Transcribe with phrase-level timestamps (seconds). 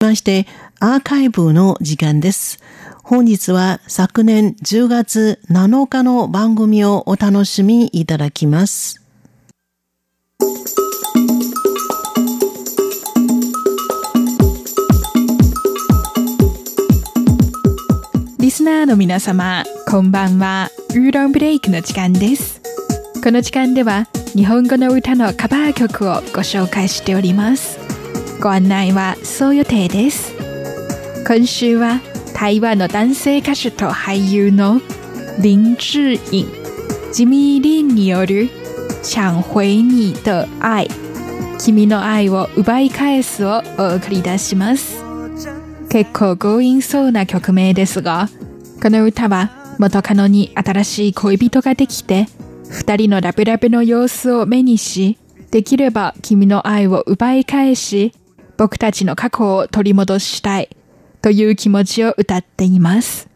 [0.00, 0.46] まして、
[0.80, 2.58] アーカイブの時間です。
[3.04, 9.02] 本日は昨年10月7日の番組をお楽しみいただきます。
[18.38, 20.70] リスナーの皆様、こんばんは。
[20.90, 22.62] ウーロンブレイクの時間です。
[23.22, 27.99] この時間では、日本語の歌のカバー曲をご紹介しております。
[28.40, 30.34] ご案内はそう予定です。
[31.28, 32.00] 今週は、
[32.34, 34.80] 台湾の男性歌手と俳優の
[35.42, 36.46] 林志颖、
[37.12, 38.48] ジミー・リンによる
[39.02, 40.88] 抢回你的愛、
[41.58, 45.04] 君の愛を奪い返すをお送り出します。
[45.90, 48.30] 結構強引そうな曲名ですが、
[48.82, 52.26] この歌は元カノに新しい恋人ができて、
[52.70, 55.18] 二人のラブラブの様子を目にし、
[55.50, 58.14] できれば君の愛を奪い返し、
[58.60, 60.68] 僕たちの過去を取り戻したい
[61.22, 63.30] という気持ちを歌っています。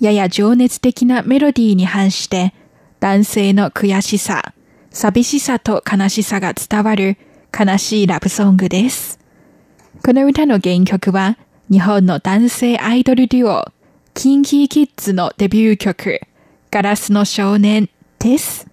[0.00, 2.52] やや情熱的なメロディーに反して、
[2.98, 4.52] 男性の悔しさ、
[4.90, 7.18] 寂しさと悲しさが伝わる
[7.56, 9.20] 悲しいラブソングです。
[10.04, 11.38] この歌の原曲は、
[11.70, 13.72] 日本の男性アイドルデュオ、
[14.14, 16.20] キンキーキッズのデビュー曲、
[16.72, 17.88] ガラスの少年
[18.18, 18.66] です。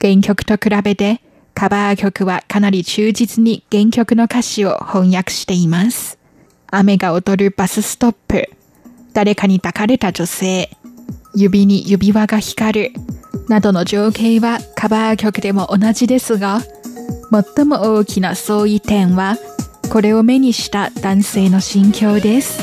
[0.00, 1.20] 原曲と比べて、
[1.64, 6.18] カバー曲はかなり忠実に原曲の歌詞を翻訳しています。
[6.66, 8.50] 雨が踊るバスストップ、
[9.14, 10.68] 誰かに抱かれた女性、
[11.34, 12.92] 指に指輪が光る、
[13.48, 16.60] などの情景はカバー曲でも同じですが、
[17.56, 19.38] 最も大きな相違点は、
[19.90, 22.62] これを目にした男性の心境です。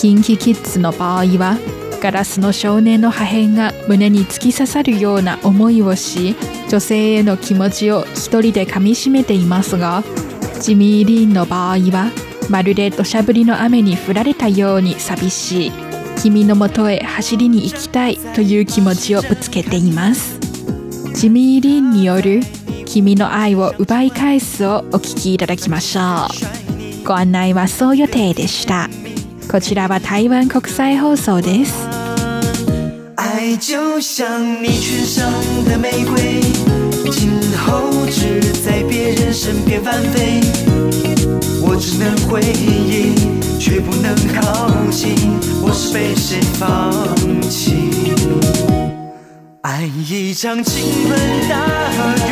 [0.00, 1.58] キンキキッズの場合は、
[2.02, 6.34] ガラスの少年の破片が胸に突き刺さるような思いをし、
[6.68, 10.02] 女性への気持ちを一人で噛み締めていますが、
[10.60, 12.10] ジミー・リーンの場合は、
[12.50, 15.72] まるで土砂降りの雨に降られたように寂しい、
[16.20, 20.40] 君のもとへ走りに行きたいという気持ちをぶつけています。
[21.14, 22.40] ジミー・リンによる
[22.84, 26.26] 君の愛を奪い返すをお聞きいただきましょ
[27.02, 27.06] う。
[27.06, 28.88] ご案内はそう予定でした。
[29.51, 31.73] こちらは台湾国際放送です。
[33.15, 35.31] 爱就像你唇上
[35.65, 36.41] 的玫瑰，
[37.11, 40.41] 今后只在别人身边翻飞。
[41.61, 43.13] 我只能回忆，
[43.59, 45.15] 却不能靠近。
[45.61, 46.91] 我是被谁放
[47.49, 47.73] 弃？
[49.61, 51.17] 爱一场倾盆
[51.49, 51.55] 大
[52.15, 52.30] 雨，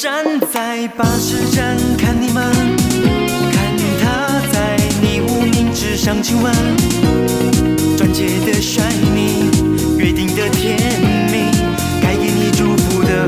[0.00, 2.52] 站在巴士站看你们，
[3.50, 6.54] 看他在你无名指上亲吻，
[7.96, 9.50] 钻戒的 shiny，
[9.98, 10.78] 约定的甜
[11.32, 11.50] 蜜，
[12.00, 13.26] 该给你祝福的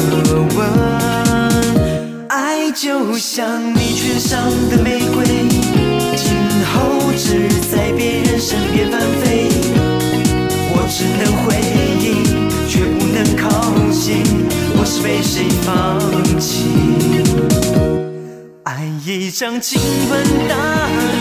[0.54, 0.58] 吻。
[2.28, 4.38] 爱就像你唇上
[4.70, 5.24] 的玫瑰，
[6.14, 6.36] 今
[6.72, 7.79] 后只在
[19.40, 21.19] 想亲吻大海。